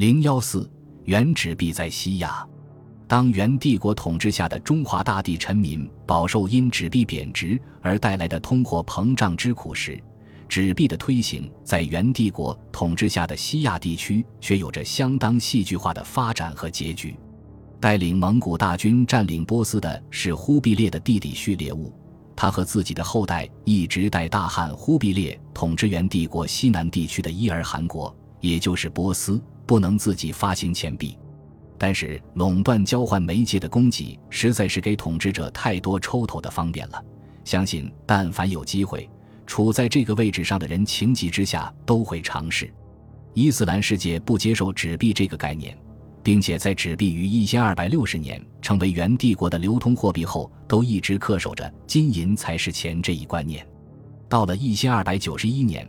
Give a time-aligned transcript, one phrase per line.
[0.00, 0.66] 零幺四，
[1.04, 2.42] 原纸币在西亚。
[3.06, 10.02] 当元帝国统治下的中华大地臣民饱受因纸币贬值而带来的通货膨胀之苦时，
[10.48, 17.14] 纸币的推行在元帝国统治下的西亚地区却有着相当戏剧化的发展和结局。
[17.78, 21.92] 带领蒙古大军占领波斯的是忽必烈的弟弟序列兀，
[22.34, 29.38] 他和自己的后代一直代大汉忽必烈统治元帝国西南地区的伊尔汗国，也就是波斯，
[29.70, 31.16] 不能自己发行钱币。
[31.78, 37.00] 但是垄断交换媒介的供给实在是给统治者太多抽头的方便了。
[37.44, 39.08] 相信但凡有机会，
[39.46, 42.68] 处在这个位置上的人情急之下都会尝试。
[43.32, 45.78] 伊斯兰世界不接受纸币这个概念，
[46.20, 53.64] 并且在纸币于一千二百六十年成为元帝国的流通货币后，都一直恪守着金银才是钱这一观念。
[54.28, 55.88] 到了一千二百九十一年。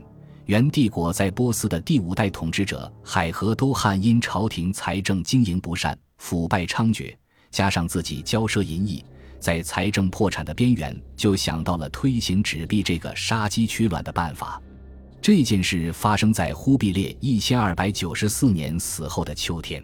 [0.52, 7.16] 元帝国在波斯的第五代统治者海河都汗因朝廷财政经营不善、腐败猖獗，
[7.50, 9.02] 加上自己骄奢淫逸，
[9.40, 14.62] 在财政破产的边缘，就想到了推行纸币这个杀鸡取卵的办法。
[15.22, 19.82] 这件事发生在忽必烈一千二百九十四年死后的秋天。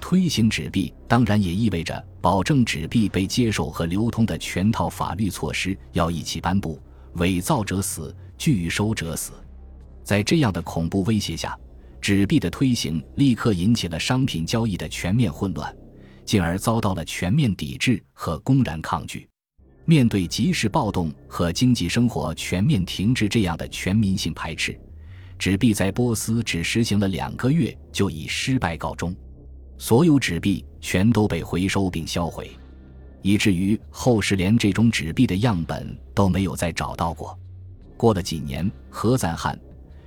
[0.00, 6.76] 推行纸币当然也意味着保证纸币被接受和流通的全套法律措施要一起颁布：
[7.12, 9.30] 伪造者死，拒收者死。
[10.02, 11.58] 在这样的恐怖威胁下，
[12.00, 15.74] 纸币的推行立刻引起了商品交易的全面混乱，
[16.24, 19.28] 进而遭到了全面抵制和公然抗拒。
[19.84, 24.78] 面对即时暴动和经济生活全面停滞这样的全民性排斥，
[25.38, 29.14] 纸币在波斯只实行了两个月就以失败告终，
[29.78, 32.50] 所有纸币全都被回收并销毁，
[33.22, 37.36] 以至于后世连这种纸币的样本都没有再找到过。
[37.96, 39.58] 过了几年，何赞汗。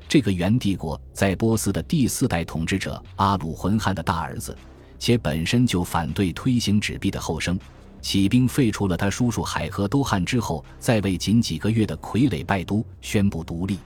[0.08, 4.56] 这个元帝国在波斯的第四代统治者阿鲁浑汗的大儿子，
[5.00, 7.60] 且本身就反对推行纸币的后生，
[8.02, 13.80] 起兵废除了他叔叔海河都汗之后在位仅几个月的傀儡拜都，宣布独立。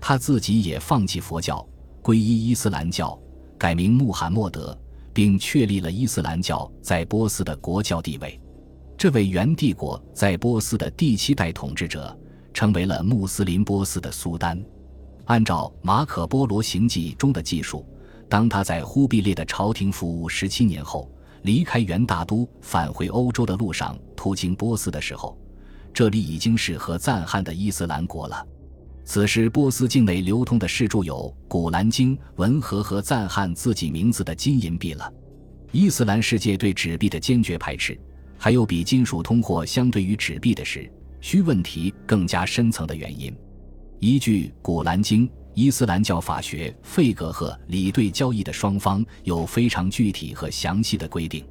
[0.00, 1.64] 他自己也放弃佛教，
[2.02, 3.16] 皈依伊斯兰教，
[3.58, 4.76] 改名穆罕默德，
[5.12, 8.40] 并确立了伊斯兰教在波斯的国教地位。
[8.96, 12.18] 这位元帝国在波斯的第七代统治者，
[12.52, 14.58] 成为了穆斯林波斯的苏丹。
[15.26, 17.86] 按照《马可·波罗行记》中的记述，
[18.28, 21.10] 当他在忽必烈的朝廷服务十七年后，
[21.42, 25.38] 离开元大都返回欧洲的路上，途经波斯的时候，
[25.92, 28.46] 这里已经是和赞汉的伊斯兰国了。
[29.04, 35.12] 此时，波斯境内流通的是著有《古兰经》文和和赞汉自己名字的金银币了。
[35.72, 37.98] 伊斯兰世界对纸币的坚决排斥，
[38.36, 43.34] 还有比金属通货相对于纸币的是需问题更加深层的原因。
[44.00, 51.44] 依据《古兰经》，伊斯兰教法学费格和理对交易的双方有非常具体和详细的规定。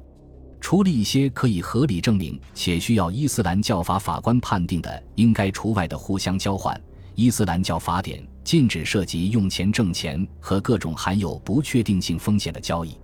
[0.60, 6.78] 除了一些可以合理证明且需要伊斯兰教法法官判定的应该除外的互相交换，
[7.14, 12.98] 伊斯兰教法典禁止涉及用钱挣钱和各种含有不确定性风险的交易。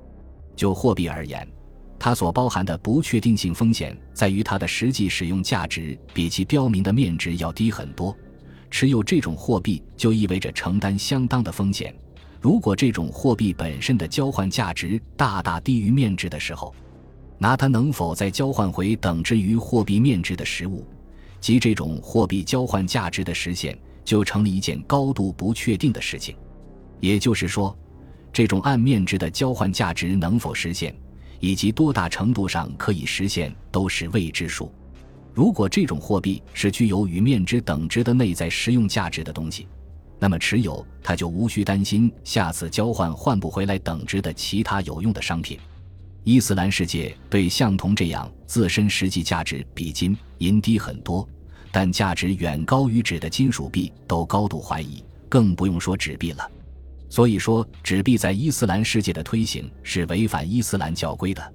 [0.57, 1.47] 就货币而言，
[2.01, 8.17] 它所包含的不确定性风险在于它的实际使用价值比其标明的面值要低很多。
[8.71, 11.95] 持有这种货币就意味着承担相当的风险。
[12.41, 16.75] 如果这种货币本身的交换价值大大低于面值的时候，
[17.39, 20.87] 拿它能否再交换回等值于货币面值的实物，
[21.41, 26.37] 即这种货币交换价值的实现，就成了一件高度不确定的事情。
[27.01, 27.77] 也就是说，
[28.33, 30.95] 这种按面值的交换价值能否实现，
[31.41, 34.73] 以及多大程度上可以实现，都是未知数。
[35.37, 39.69] 如果这种货币是具有与面值等值的内在实用价值的东西，
[40.19, 45.59] 那么持有它就无需担心下次交换换不回来等值的其他有用的商品。
[46.25, 51.29] 伊斯兰世界对像铜这样自身实际价值比金银低很多，
[51.71, 56.51] 但价值远高于纸的金属币都高度怀疑，更不用说纸币了。
[57.11, 61.53] 所以说，纸币在伊斯兰世界的推行是违反伊斯兰教规的。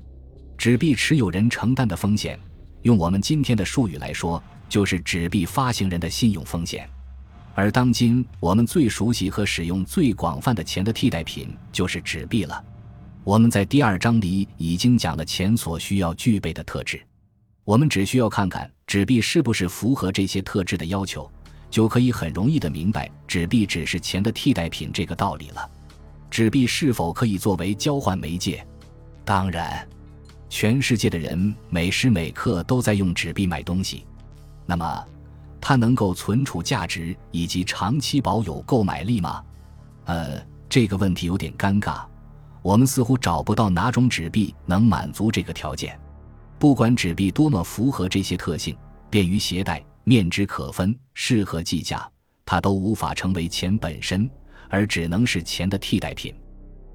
[0.56, 2.40] 纸币持有人承担的风险。
[2.84, 6.90] 用我们今天的术语来说，就是纸币发行人的信用风险。
[7.54, 12.64] 而当今我们最熟悉和使用最广泛的钱的替代品就是纸币了。
[13.24, 17.00] 我们在第二章里已经讲了钱所需要具备的特质，
[17.64, 21.30] 我们只需要看看纸币是不是符合这些特质的要求，
[21.70, 25.70] 就可以很容易的明白纸币只是钱的替代品这个道理了。
[26.32, 28.66] 纸币是否可以作为交换媒介？
[29.24, 29.88] 当然。
[30.52, 34.06] 全世界的人每时每刻都在用纸币买东西，
[34.66, 35.08] 那么
[35.62, 39.42] 它能够存储价值以及长期保有购买力吗？
[40.04, 42.04] 呃，这个问题有点尴尬。
[42.62, 45.98] 我们似乎找不到哪种纸币能满足这个条件。
[46.60, 48.76] 不管纸币多么符合这些特性，
[49.10, 52.08] 便于携带、面值可分、适合计价，
[52.46, 54.30] 它都无法成为钱本身，
[54.70, 56.36] 而只能是钱的替代品。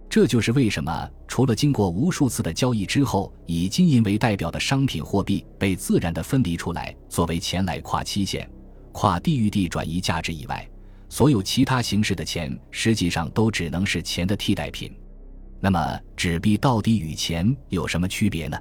[0.08, 8.48] 这就是为什么，除了经过无数次的交易之后，以金银为代表的商品货币被自然的分离出来，作为钱来跨期限、
[8.92, 10.66] 跨地域地转移价值以外，
[11.08, 14.90] 所有其他形式的钱实际上都只能是钱的替代品。
[15.60, 18.58] 那么，纸币到底与钱有什么区别呢？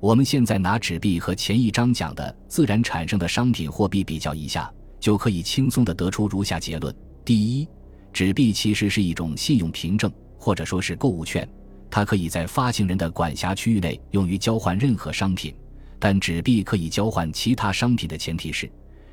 [0.00, 4.70] 我们现在拿纸币和前一章讲的自然产生的商品货币比较一下，
[5.00, 6.94] 就可以轻松地得出如下结论：
[7.24, 7.66] 第一，
[8.12, 10.12] 纸币其实是一种信用凭证，
[10.44, 11.48] 或者说是购物券，
[11.90, 15.56] 它可以在发行人的管辖区域内用于交换任何商品。
[15.98, 18.70] 但纸币可以交换其他商品的前提是，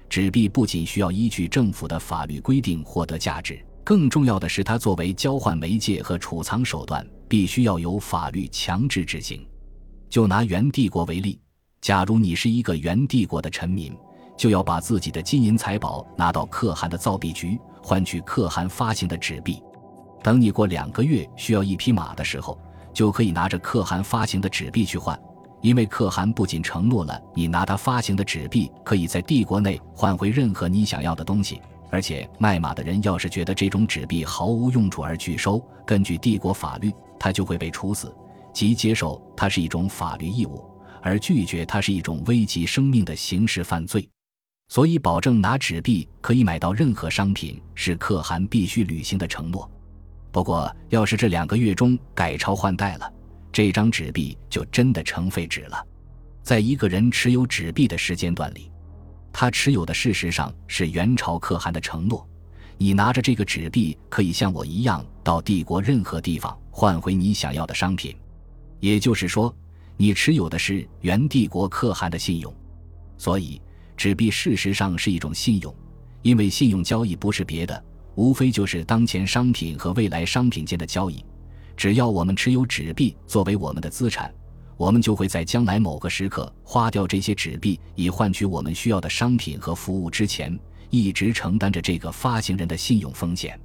[0.10, 3.66] 纸币不仅需要依据政府的法律规定获得价值。
[3.82, 9.48] 更重要的是，它作为交换媒介和储藏手段，必须要有法律强制执行。
[10.10, 11.40] 就拿元帝国为例，
[11.80, 13.96] 假如你是一个元帝国的臣民，
[14.38, 19.64] 就要把自己的金银财宝拿到可汗的造币局，换取可汗发行的纸币。
[20.24, 22.60] 等你过两个月需要一匹马的时候，
[22.94, 25.20] 就可以拿着可汗发行的纸币去换，
[25.62, 31.62] 因为可汗不仅承诺了你拿他发行的纸币可以在帝国内换回任何你想要的东西。
[31.90, 36.90] 而且卖马的人要是觉得这种纸币毫无用处而拒收，根据帝国法律，
[37.20, 38.16] 他就会被处死。
[38.54, 40.64] 即接受它是一种法律义务，
[41.02, 44.08] 而拒绝它是一种危及生命的刑事犯罪。
[44.70, 49.70] 所以，保证拿纸币可以买到任何商品是可汗必须履行的承诺。
[50.32, 53.14] 不过，要是这两个月中改朝换代了，
[53.52, 55.86] 这张纸币就真的成废纸了。
[56.42, 58.72] 在一个人持有纸币的时间段里。
[59.34, 62.28] 他持有的事实上是元朝可汗的承诺，
[62.78, 68.14] 你拿着这个纸币可以像我一样到帝国任何地方换回你想要的商品，
[68.82, 69.54] 也就是说，
[69.96, 72.54] 你持有的是元帝国可汗的信用。
[73.18, 73.62] 所以，
[73.96, 75.74] 纸币事实上是一种信用，
[76.24, 77.82] 因为信用交易不是别的，
[78.16, 81.24] 无非就是当前商品和未来商品间的交易。
[81.76, 84.34] 只要我们持有纸币作为我们的资产。
[84.78, 90.60] 我们就会在将来某个时刻花掉这些纸币，以换取我们需要的商品和服务之前，
[90.90, 93.60] 一直承担着这个发行人的信用风险。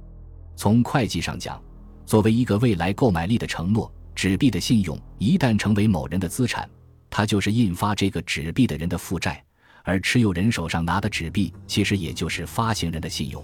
[0.55, 1.59] 从会计上讲，
[2.05, 6.69] 作为一个未来购买力的承诺，纸币的信用一旦成为某人的资产，
[7.09, 9.43] 它就是印发这个纸币的人的负债，
[9.83, 13.43] 而持有人手上拿的纸币其实也就是发行人的信用。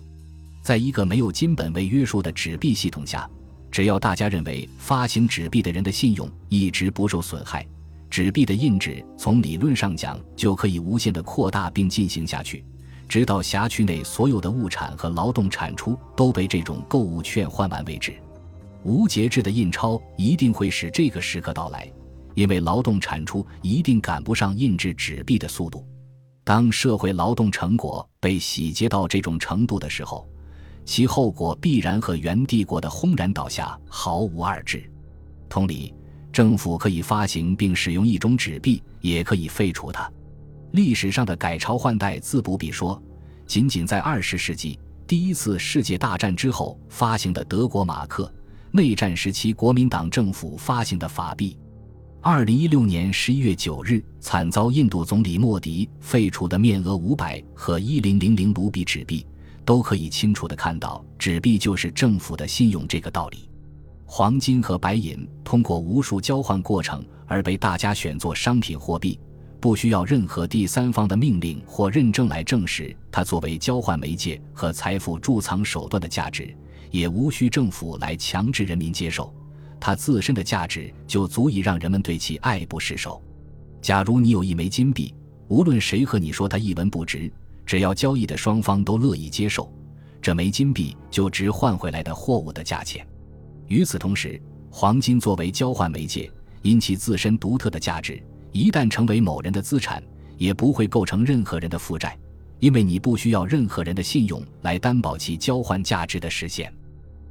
[0.63, 3.29] 在一个没有金本位约束的纸币系统下。
[3.69, 7.67] 只要大家认为发行纸币的人的信用一直不受损害，
[8.07, 12.63] 纸币的印制从理论上讲就可以无限的扩大并进行下去，
[13.09, 18.13] 直到辖区内所有的物产和劳动产出都被这种购物券换完为止。
[18.83, 21.91] 无节制的印钞一定会使这个时刻到来，
[22.35, 25.83] 因为劳动产出一定赶不上印制纸币的速度。
[26.43, 30.29] 当社会劳动成果被洗劫到这种程度的时候。
[30.85, 34.89] 其后果必然和元帝国的轰然倒下毫无二致。
[35.49, 35.93] 同理，
[36.31, 40.11] 政府可以发行并使用一种纸币，也可以废除它。
[40.71, 43.01] 历史上的改朝换代自不必说，
[43.45, 48.33] 仅仅在二十世纪第一次世界大战之后发行的德国马克，
[48.71, 51.55] 内战时期国民党政府发行的法币，
[52.21, 59.23] 二零一六年十一月九日惨遭印度总理莫迪废除的面额五百和一零零零卢比纸币。
[59.65, 63.49] 都可以清楚地看到，纸币就是政府的信用这个道理。
[64.05, 69.19] 黄金和白银通过无数交换过程而被大家选作商品货币，
[69.59, 76.55] 不需要任何第三方的命令或认证来证实它作为交换媒介和财富贮藏手段的价值，
[76.91, 79.33] 也无需政府来强制人民接受，
[79.79, 83.23] 它自身的价值就足以让人们对其爱不释手。
[83.81, 85.15] 假如你有一枚金币，
[85.47, 87.31] 无论谁和你说它一文不值。
[87.65, 89.71] 只要交易的双方都乐意接受，
[90.21, 93.05] 这枚金币就值换回来的货物的价钱。
[93.67, 100.03] 与此同时，黄金作为交换媒介，因其自身独特的价值，一旦成为某人的资产，
[100.37, 102.17] 也不会构成任何人的负债，
[102.59, 106.73] 因为你不需要任何人的信用来担保其交换价值的实现。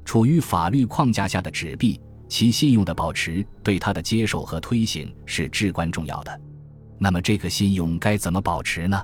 [0.05, 6.41] 处于法律框架下的纸币，其信用的保持对它的接受和推行是至关重要的。
[6.99, 9.01] 那么，这个信用该怎么保持呢？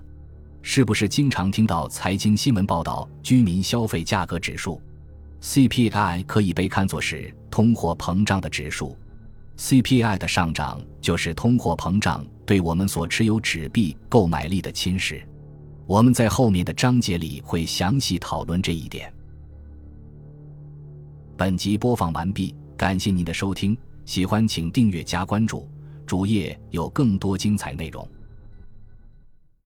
[0.70, 4.78] 是不是经常听到财经新闻报道居民消费价格指数
[5.40, 8.94] ？CPI 可以被看作是通货膨胀的指数
[9.56, 15.22] ，CPI 的上涨就是通货膨胀对我们所持有纸币购买力的侵蚀。
[15.86, 19.10] 我们在后面的章节里会详细讨论这一点。
[21.34, 25.66] 本集播放完毕，感谢您的收听，喜欢请订阅加关注，
[26.04, 28.06] 主页有更多精彩内容。